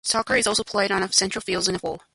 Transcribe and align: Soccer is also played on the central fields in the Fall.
Soccer 0.03 0.35
is 0.35 0.47
also 0.47 0.63
played 0.63 0.91
on 0.91 1.01
the 1.03 1.09
central 1.13 1.41
fields 1.41 1.67
in 1.67 1.73
the 1.73 1.79
Fall. 1.79 2.01